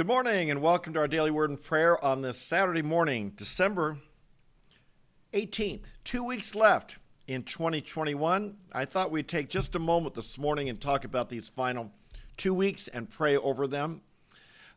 [0.00, 3.98] Good morning and welcome to our daily word and prayer on this Saturday morning, December
[5.34, 5.82] 18th.
[6.04, 6.96] Two weeks left
[7.26, 8.56] in 2021.
[8.72, 11.92] I thought we'd take just a moment this morning and talk about these final
[12.38, 14.00] two weeks and pray over them.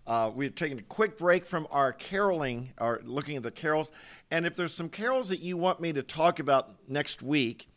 [0.05, 3.91] Uh, we're taking a quick break from our caroling, or looking at the carols.
[4.29, 7.69] And if there's some carols that you want me to talk about next week,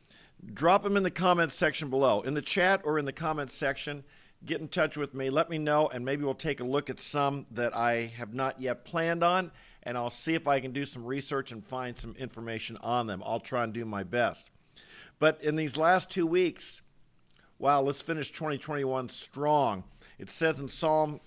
[0.52, 4.02] drop them in the comments section below, in the chat or in the comments section
[4.46, 5.28] get in touch with me.
[5.28, 8.60] Let me know, and maybe we'll take a look at some that I have not
[8.60, 9.50] yet planned on,
[9.82, 13.22] and I'll see if I can do some research and find some information on them.
[13.26, 14.48] I'll try and do my best.
[15.18, 16.82] But in these last two weeks,
[17.58, 19.84] wow, let's finish 2021 strong.
[20.18, 21.20] It says in Psalm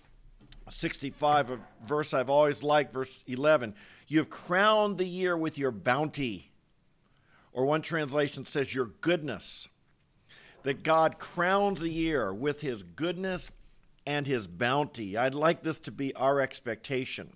[0.69, 3.75] 65, a verse I've always liked, verse 11,
[4.07, 6.51] you have crowned the year with your bounty.
[7.51, 9.67] Or one translation says, your goodness
[10.63, 13.51] that God crowns a year with his goodness
[14.05, 15.17] and his bounty.
[15.17, 17.33] I'd like this to be our expectation.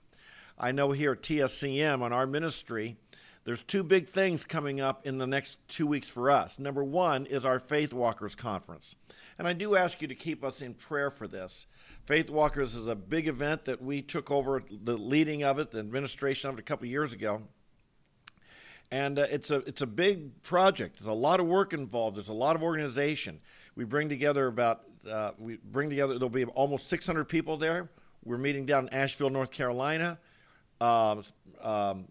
[0.58, 2.96] I know here at TSCM on our ministry,
[3.44, 6.60] there's two big things coming up in the next two weeks for us.
[6.60, 8.96] Number one is our Faith Walkers Conference.
[9.38, 11.68] And I do ask you to keep us in prayer for this.
[12.06, 15.80] Faith Walkers is a big event that we took over the leading of it, the
[15.80, 17.42] administration of it a couple years ago
[18.94, 21.00] and uh, it's a it's a big project.
[21.00, 22.16] There's a lot of work involved.
[22.16, 23.40] There's a lot of organization.
[23.76, 26.14] We bring together about uh, we bring together.
[26.14, 27.90] There'll be almost 600 people there.
[28.24, 30.20] We're meeting down in Asheville, North Carolina.
[30.80, 31.24] Um,
[31.62, 32.06] um,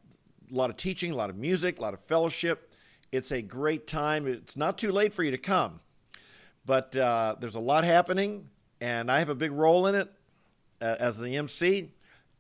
[0.51, 2.73] a lot of teaching, a lot of music, a lot of fellowship.
[3.13, 4.27] It's a great time.
[4.27, 5.79] It's not too late for you to come,
[6.67, 8.49] but uh, there's a lot happening,
[8.81, 10.11] and I have a big role in it
[10.81, 11.93] uh, as the MC.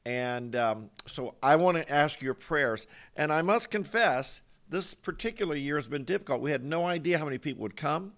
[0.05, 2.87] And um, so I want to ask your prayers.
[3.17, 6.41] And I must confess, this particular year has been difficult.
[6.41, 8.13] We had no idea how many people would come.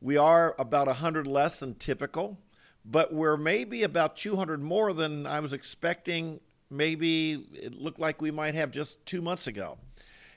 [0.00, 2.38] We are about 100 less than typical,
[2.84, 6.40] but we're maybe about 200 more than I was expecting.
[6.68, 9.78] Maybe it looked like we might have just two months ago.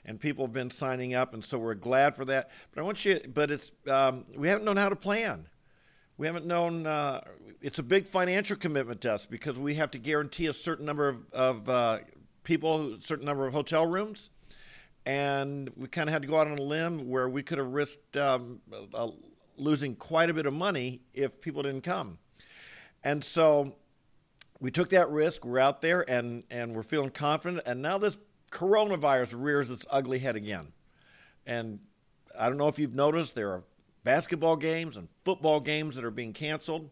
[0.04, 2.50] And people have been signing up, and so we're glad for that.
[2.72, 5.46] But I want you, but it's, um, we haven't known how to plan.
[6.18, 7.20] We haven't known, uh,
[7.62, 11.08] it's a big financial commitment to us because we have to guarantee a certain number
[11.08, 11.98] of, of uh,
[12.42, 14.30] people, a certain number of hotel rooms.
[15.06, 17.68] And we kind of had to go out on a limb where we could have
[17.68, 18.60] risked um,
[18.92, 19.10] uh,
[19.56, 22.18] losing quite a bit of money if people didn't come.
[23.04, 23.76] And so
[24.58, 25.44] we took that risk.
[25.44, 27.62] We're out there and, and we're feeling confident.
[27.64, 28.16] And now this
[28.50, 30.72] coronavirus rears its ugly head again.
[31.46, 31.78] And
[32.36, 33.62] I don't know if you've noticed, there are
[34.08, 36.88] basketball games and football games that are being canceled.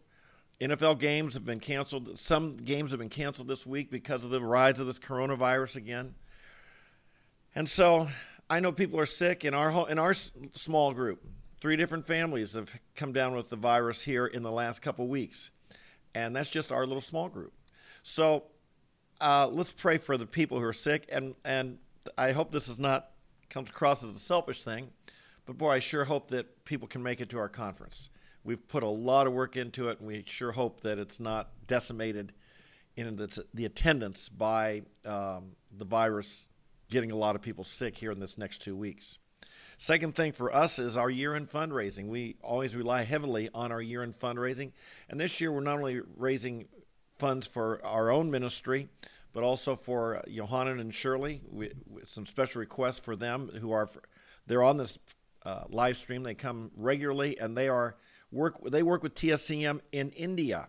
[0.61, 2.19] NFL games have been canceled.
[2.19, 6.13] Some games have been canceled this week because of the rise of this coronavirus again.
[7.55, 8.07] And so
[8.51, 11.25] I know people are sick in our in our small group.
[11.59, 15.49] Three different families have come down with the virus here in the last couple weeks,
[16.13, 17.53] and that's just our little small group.
[18.03, 18.43] So
[19.19, 21.79] uh, let's pray for the people who are sick, and and
[22.15, 23.09] I hope this is not
[23.49, 24.91] comes across as a selfish thing.
[25.47, 28.09] But boy, I sure hope that people can make it to our conference.
[28.43, 31.49] We've put a lot of work into it, and we sure hope that it's not
[31.65, 32.33] decimated
[32.97, 36.47] in the, the attendance by um, the virus
[36.89, 39.19] getting a lot of people sick here in this next two weeks.
[39.77, 42.07] Second thing for us is our year end fundraising.
[42.07, 44.73] We always rely heavily on our year end fundraising.
[45.09, 46.67] And this year, we're not only raising
[47.19, 48.89] funds for our own ministry,
[49.31, 51.41] but also for Johanna and Shirley.
[51.49, 51.71] We,
[52.05, 53.87] some special requests for them who are,
[54.47, 54.97] they're on this
[55.47, 56.23] uh, live stream.
[56.23, 57.95] They come regularly, and they are
[58.31, 58.59] work.
[58.69, 60.67] They work with TSCM in India,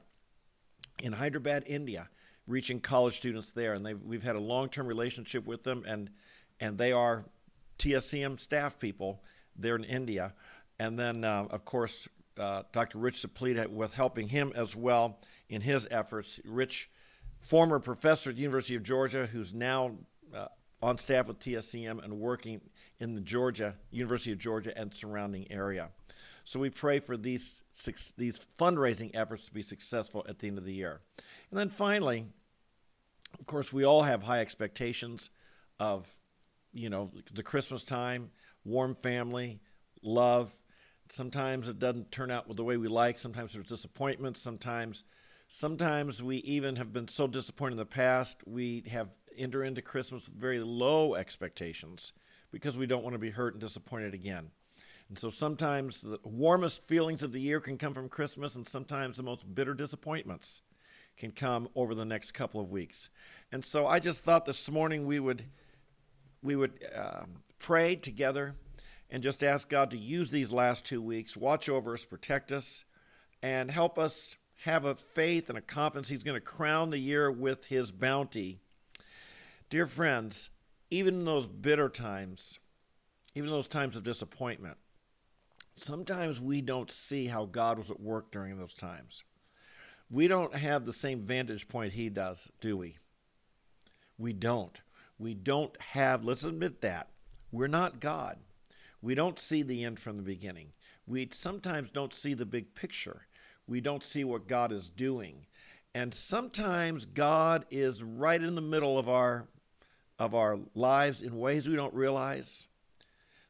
[1.02, 2.08] in Hyderabad, India,
[2.46, 3.74] reaching college students there.
[3.74, 6.10] And they we've had a long-term relationship with them, and
[6.60, 7.24] and they are
[7.80, 9.20] TSCM staff people
[9.56, 10.32] there in India.
[10.78, 12.08] And then, uh, of course,
[12.38, 12.98] uh, Dr.
[12.98, 15.18] Rich Saplita with helping him as well
[15.48, 16.38] in his efforts.
[16.44, 16.88] Rich,
[17.40, 19.96] former professor at the University of Georgia, who's now
[20.32, 20.46] uh,
[20.80, 22.60] on staff with TSCM and working
[23.00, 25.90] in the Georgia, University of Georgia and surrounding area.
[26.44, 27.62] So we pray for these
[28.16, 31.00] these fundraising efforts to be successful at the end of the year.
[31.50, 32.24] And then finally,
[33.38, 35.30] of course, we all have high expectations
[35.78, 36.08] of,
[36.72, 38.30] you know, the Christmas time,
[38.64, 39.60] warm family,
[40.02, 40.52] love.
[41.10, 43.18] Sometimes it doesn't turn out the way we like.
[43.18, 44.40] Sometimes there's disappointments.
[44.40, 45.04] Sometimes,
[45.48, 48.42] sometimes we even have been so disappointed in the past.
[48.46, 52.12] We have enter into Christmas with very low expectations
[52.50, 54.50] because we don't want to be hurt and disappointed again.
[55.08, 59.16] And so sometimes the warmest feelings of the year can come from Christmas, and sometimes
[59.16, 60.62] the most bitter disappointments
[61.16, 63.10] can come over the next couple of weeks.
[63.50, 65.44] And so I just thought this morning we would
[66.42, 67.22] we would uh,
[67.58, 68.54] pray together
[69.10, 72.84] and just ask God to use these last two weeks, watch over us, protect us,
[73.42, 77.30] and help us have a faith and a confidence He's going to crown the year
[77.30, 78.60] with His bounty.
[79.70, 80.50] Dear friends,
[80.90, 82.58] even in those bitter times,
[83.34, 84.76] even those times of disappointment,
[85.76, 89.24] sometimes we don't see how God was at work during those times.
[90.10, 92.96] We don't have the same vantage point He does, do we?
[94.16, 94.80] We don't.
[95.18, 97.08] We don't have, let's admit that.
[97.52, 98.38] We're not God.
[99.00, 100.72] We don't see the end from the beginning.
[101.06, 103.26] We sometimes don't see the big picture.
[103.66, 105.46] We don't see what God is doing.
[105.94, 109.48] And sometimes God is right in the middle of our
[110.18, 112.66] of our lives in ways we don't realize.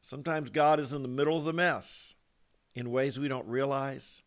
[0.01, 2.13] Sometimes God is in the middle of the mess
[2.75, 4.21] in ways we don't realize.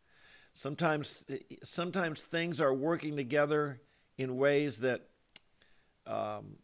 [0.53, 1.25] Sometimes
[1.63, 3.81] sometimes things are working together
[4.19, 5.03] in ways that
[6.07, 6.57] um,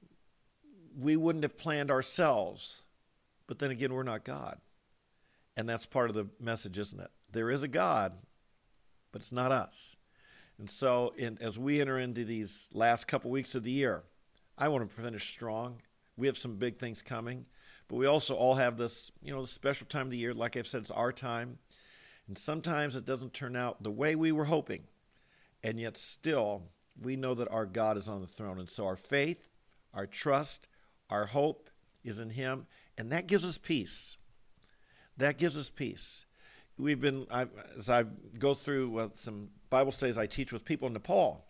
[0.99, 2.83] we wouldn't have planned ourselves.
[3.47, 4.59] But then again, we're not God.
[5.57, 7.11] And that's part of the message, isn't it?
[7.33, 8.13] There is a God,
[9.11, 9.97] but it's not us.
[10.59, 14.03] And so, in, as we enter into these last couple weeks of the year,
[14.59, 15.81] I want to finish strong.
[16.17, 17.47] We have some big things coming,
[17.87, 20.35] but we also all have this, you know, special time of the year.
[20.35, 21.59] Like I've said, it's our time.
[22.27, 24.83] And sometimes it doesn't turn out the way we were hoping.
[25.63, 26.65] And yet, still,
[27.01, 28.59] we know that our God is on the throne.
[28.59, 29.49] And so, our faith,
[29.95, 30.69] our trust,
[31.09, 31.71] our hope
[32.05, 32.67] is in Him,
[32.97, 34.17] and that gives us peace.
[35.17, 36.27] That gives us peace.
[36.77, 37.47] We've been, I,
[37.77, 38.05] as I
[38.39, 41.45] go through some Bible studies I teach with people in Nepal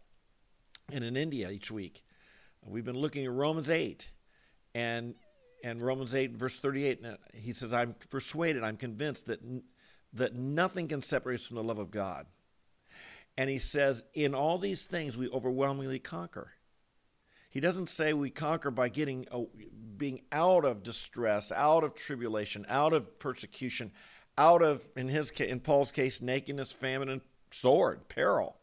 [0.90, 2.02] and in India each week,
[2.68, 4.08] we've been looking at Romans 8
[4.74, 5.14] and
[5.64, 7.04] and Romans 8 verse 38
[7.34, 9.40] he says I'm persuaded I'm convinced that
[10.14, 12.26] that nothing can separate us from the love of God.
[13.36, 16.52] And he says in all these things we overwhelmingly conquer.
[17.50, 19.44] He doesn't say we conquer by getting uh,
[19.96, 23.90] being out of distress, out of tribulation, out of persecution,
[24.36, 28.56] out of in his in Paul's case nakedness, famine and sword, peril.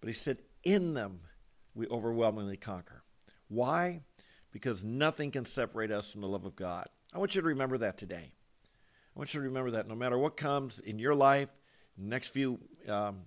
[0.00, 1.20] But he said in them
[1.74, 3.02] we overwhelmingly conquer.
[3.48, 4.02] Why?
[4.50, 6.86] Because nothing can separate us from the love of God.
[7.14, 8.32] I want you to remember that today.
[9.14, 11.50] I want you to remember that no matter what comes in your life,
[11.96, 12.58] next few
[12.88, 13.22] um,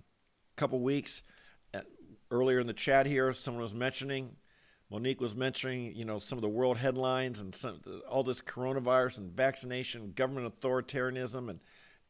[0.56, 1.22] couple weeks,
[1.74, 1.80] uh,
[2.30, 4.36] earlier in the chat here, someone was mentioning
[4.90, 9.18] Monique was mentioning, you know, some of the world headlines and some, all this coronavirus
[9.18, 11.60] and vaccination, government authoritarianism, and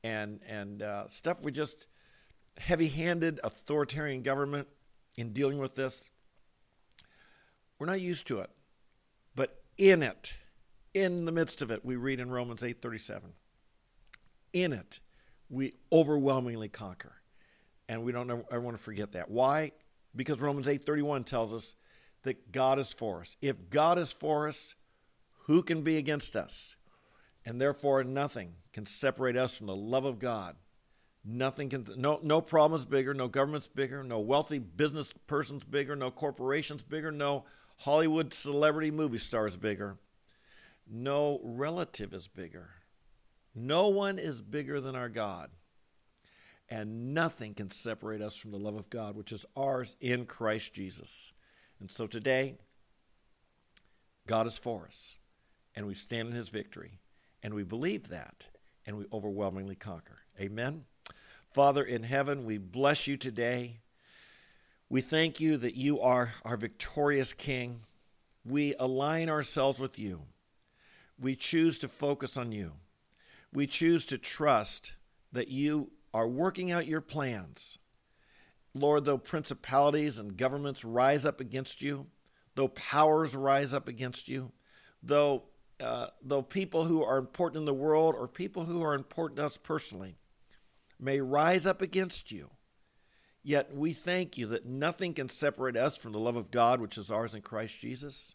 [0.05, 1.41] and and uh, stuff.
[1.41, 1.87] We just
[2.59, 4.69] heavy-handed authoritarian government
[5.17, 6.11] in dealing with this.
[7.79, 8.51] We're not used to it,
[9.35, 10.35] but in it,
[10.95, 13.33] in the midst of it, we read in Romans eight thirty-seven.
[14.53, 15.01] In it,
[15.51, 17.13] we overwhelmingly conquer,
[17.89, 19.31] and we don't ever want to forget that.
[19.31, 19.73] Why?
[20.15, 21.77] Because Romans eight thirty-one tells us
[22.23, 23.37] that God is for us.
[23.43, 24.75] If God is for us,
[25.45, 26.77] who can be against us?
[27.45, 30.57] And therefore, nothing can separate us from the love of God.
[31.25, 35.95] Nothing can, no, no problem is bigger, no government's bigger, no wealthy business person's bigger,
[35.95, 37.45] no corporation's bigger, no
[37.79, 39.97] Hollywood celebrity movie star is bigger,
[40.89, 42.71] no relative is bigger.
[43.59, 45.51] No one is bigger than our God.
[46.69, 50.75] And nothing can separate us from the love of God, which is ours in Christ
[50.75, 51.33] Jesus.
[51.81, 52.57] And so today,
[54.27, 55.17] God is for us,
[55.75, 56.99] and we stand in his victory,
[57.43, 58.49] and we believe that,
[58.85, 60.19] and we overwhelmingly conquer.
[60.41, 60.85] Amen.
[61.49, 63.79] Father in heaven, we bless you today.
[64.89, 67.81] We thank you that you are our victorious King.
[68.45, 70.23] We align ourselves with you.
[71.19, 72.73] We choose to focus on you.
[73.53, 74.93] We choose to trust
[75.33, 77.79] that you are working out your plans
[78.77, 82.07] Lord, though principalities and governments rise up against you,
[82.55, 84.53] though powers rise up against you,
[85.03, 85.45] though
[85.79, 89.45] uh, though people who are important in the world or people who are important to
[89.45, 90.17] us personally
[90.99, 92.49] may rise up against you,
[93.47, 96.99] yet we thank you that nothing can separate us from the love of God which
[96.99, 98.35] is ours in Christ Jesus.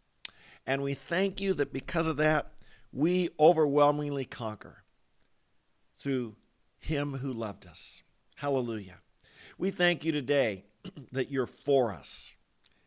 [0.65, 2.53] And we thank you that because of that,
[2.93, 4.83] we overwhelmingly conquer
[5.99, 6.35] through
[6.79, 8.03] him who loved us.
[8.35, 8.99] Hallelujah.
[9.57, 10.63] We thank you today
[11.11, 12.31] that you're for us.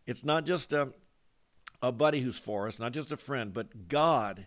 [0.06, 0.92] It's not just a,
[1.82, 4.46] a buddy who's for us, not just a friend, but God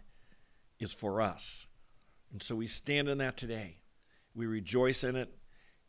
[0.80, 1.68] is for us.
[2.32, 3.78] And so we stand in that today.
[4.34, 5.32] We rejoice in it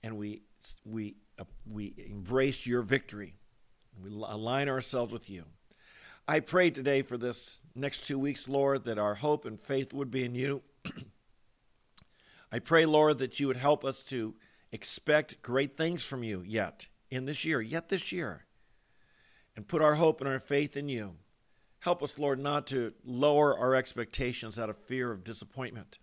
[0.03, 0.43] and we,
[0.85, 1.17] we,
[1.67, 3.35] we embrace your victory.
[4.03, 5.45] We align ourselves with you.
[6.27, 10.11] I pray today for this next two weeks, Lord, that our hope and faith would
[10.11, 10.63] be in you.
[12.53, 14.35] I pray, Lord, that you would help us to
[14.73, 18.45] expect great things from you yet in this year, yet this year,
[19.57, 21.15] and put our hope and our faith in you.
[21.81, 25.99] Help us, Lord, not to lower our expectations out of fear of disappointment.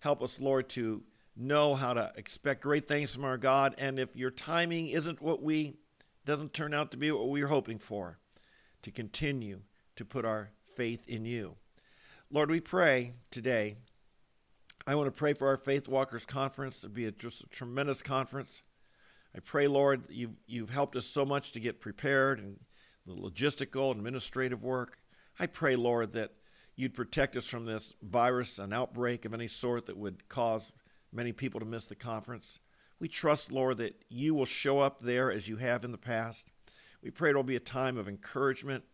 [0.00, 1.02] Help us, Lord, to
[1.36, 3.74] know how to expect great things from our God.
[3.78, 5.76] And if your timing isn't what we,
[6.24, 8.18] doesn't turn out to be what we were hoping for,
[8.82, 9.60] to continue
[9.96, 11.56] to put our faith in you.
[12.30, 13.76] Lord, we pray today.
[14.86, 16.84] I want to pray for our Faith Walkers Conference.
[16.84, 18.62] It'll be a, just a tremendous conference.
[19.34, 22.58] I pray, Lord, you've, you've helped us so much to get prepared and
[23.06, 24.98] the logistical, administrative work.
[25.38, 26.32] I pray, Lord, that
[26.76, 30.72] you'd protect us from this virus, an outbreak of any sort that would cause
[31.12, 32.58] many people to miss the conference.
[32.98, 36.46] We trust, Lord, that you will show up there as you have in the past.
[37.02, 38.84] We pray it'll be a time of encouragement,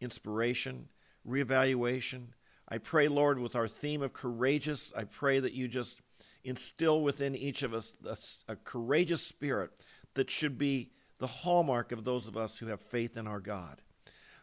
[0.00, 0.88] inspiration,
[1.26, 2.28] reevaluation.
[2.68, 6.00] I pray, Lord, with our theme of courageous, I pray that you just
[6.44, 9.70] instill within each of us a, a courageous spirit
[10.14, 13.82] that should be the hallmark of those of us who have faith in our God.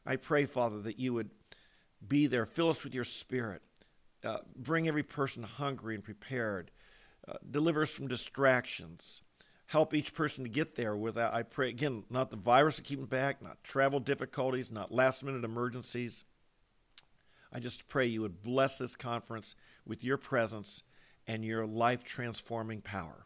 [0.06, 1.30] I pray, Father, that you would
[2.08, 3.62] be there, fill us with your spirit,
[4.24, 6.70] uh, bring every person hungry and prepared,
[7.28, 9.22] uh, deliver us from distractions,
[9.68, 13.00] help each person to get there without, I pray, again, not the virus to keep
[13.00, 16.26] them back, not travel difficulties, not last minute emergencies.
[17.52, 19.56] I just pray you would bless this conference
[19.86, 20.84] with your presence
[21.28, 23.26] and your life transforming power.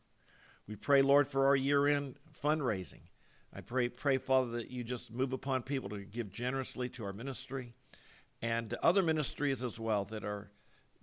[0.68, 3.02] We pray, Lord, for our year end fundraising.
[3.54, 7.14] I pray, pray, Father, that you just move upon people to give generously to our
[7.14, 7.74] ministry
[8.42, 10.52] and other ministries as well that are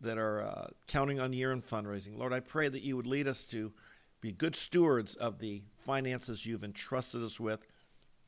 [0.00, 2.19] that are uh, counting on year end fundraising.
[2.19, 3.73] Lord, I pray that you would lead us to
[4.21, 7.67] be good stewards of the finances you've entrusted us with,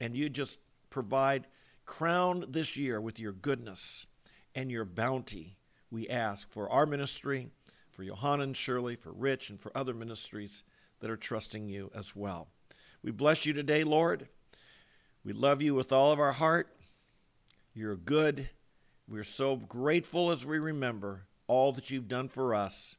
[0.00, 0.60] and you just
[0.90, 1.46] provide
[1.84, 4.06] crown this year with your goodness
[4.54, 5.56] and your bounty.
[5.90, 7.48] We ask for our ministry,
[7.90, 10.62] for Johanna and Shirley, for Rich, and for other ministries
[11.00, 12.48] that are trusting you as well.
[13.02, 14.28] We bless you today, Lord.
[15.24, 16.74] We love you with all of our heart.
[17.74, 18.48] You're good.
[19.08, 22.96] We're so grateful as we remember all that you've done for us.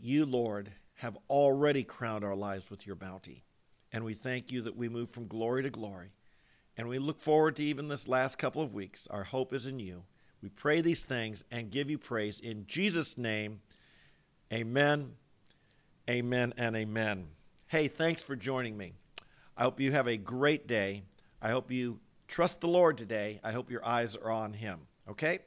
[0.00, 3.44] You, Lord, have already crowned our lives with your bounty.
[3.92, 6.12] And we thank you that we move from glory to glory.
[6.76, 9.06] And we look forward to even this last couple of weeks.
[9.08, 10.04] Our hope is in you.
[10.42, 13.60] We pray these things and give you praise in Jesus' name.
[14.52, 15.12] Amen,
[16.08, 17.26] amen, and amen.
[17.66, 18.92] Hey, thanks for joining me.
[19.56, 21.02] I hope you have a great day.
[21.42, 23.40] I hope you trust the Lord today.
[23.42, 24.78] I hope your eyes are on Him.
[25.10, 25.40] Okay?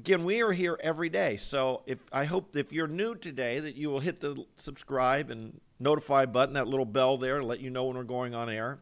[0.00, 1.36] Again, we are here every day.
[1.36, 5.60] So if I hope if you're new today that you will hit the subscribe and
[5.78, 8.78] notify button, that little bell there to let you know when we're going on air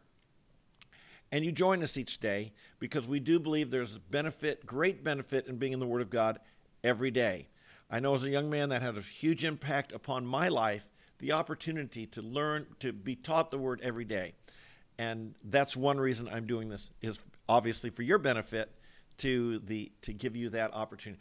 [1.32, 5.56] and you join us each day because we do believe there's benefit, great benefit in
[5.56, 6.38] being in the Word of God
[6.84, 7.48] every day.
[7.90, 11.32] I know as a young man that had a huge impact upon my life, the
[11.32, 14.34] opportunity to learn, to be taught the Word every day.
[14.98, 18.70] And that's one reason I'm doing this is obviously for your benefit
[19.18, 21.20] to the to give you that opportunity.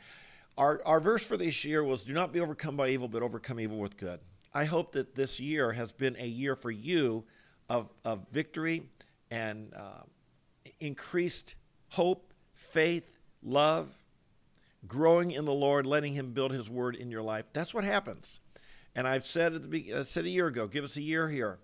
[0.58, 3.60] Our our verse for this year was do not be overcome by evil, but overcome
[3.60, 4.20] evil with good.
[4.54, 7.26] I hope that this year has been a year for you
[7.70, 8.90] of, of victory
[9.30, 10.04] and uh,
[10.80, 11.56] increased
[11.90, 13.10] hope, faith,
[13.44, 13.90] love,
[14.88, 17.46] growing in the Lord, letting Him build His Word in your life.
[17.54, 18.40] That's what happens.
[18.96, 21.60] And I've said at the I said a year ago, give us a year here.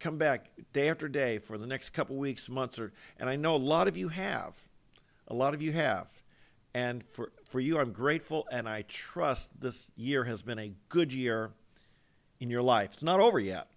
[0.00, 3.54] Come back day after day for the next couple weeks, months, or and I know
[3.54, 4.54] a lot of you have,
[5.28, 6.08] a lot of you have,
[6.74, 11.12] and for for you, I'm grateful, and I trust this year has been a good
[11.12, 11.52] year
[12.40, 12.92] in your life.
[12.94, 13.68] It's not over yet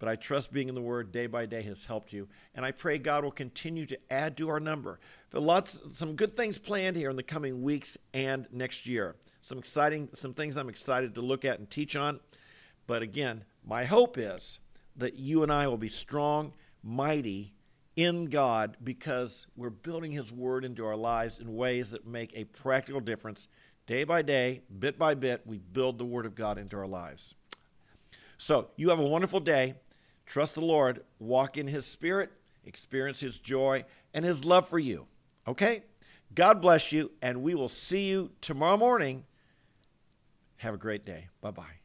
[0.00, 2.26] but I trust being in the Word day by day has helped you.
[2.54, 4.98] And I pray God will continue to add to our number.
[5.28, 9.14] For lots, some good things planned here in the coming weeks and next year.
[9.42, 12.18] Some exciting, some things I'm excited to look at and teach on.
[12.86, 14.58] But again, my hope is
[14.96, 17.52] that you and I will be strong, mighty
[17.96, 22.44] in God because we're building His Word into our lives in ways that make a
[22.44, 23.48] practical difference.
[23.86, 27.34] Day by day, bit by bit, we build the Word of God into our lives.
[28.38, 29.74] So, you have a wonderful day.
[30.26, 32.30] Trust the Lord, walk in His Spirit,
[32.64, 35.06] experience His joy and His love for you.
[35.48, 35.82] Okay?
[36.34, 39.24] God bless you, and we will see you tomorrow morning.
[40.58, 41.26] Have a great day.
[41.40, 41.79] Bye bye.